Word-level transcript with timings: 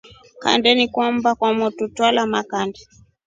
Kandeni 0.43 0.89
ya 0.97 1.07
mbaa 1.15 1.35
ya 1.41 1.49
motru 1.57 1.85
twayaa 1.95 2.31
makith. 2.33 2.79